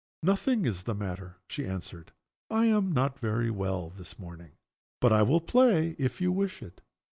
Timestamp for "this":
3.91-4.17